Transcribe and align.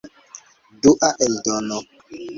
Dua 0.81 1.09
eldono. 1.27 1.77